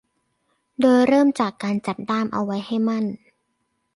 [0.81, 3.05] โดยเริ่มจากการจับด้ามเอาไว้ให้มั่น